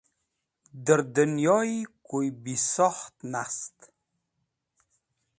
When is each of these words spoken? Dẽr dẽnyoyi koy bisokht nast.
Dẽr 0.85 1.01
dẽnyoyi 1.13 1.79
koy 2.07 2.27
bisokht 2.43 3.15
nast. 3.31 3.77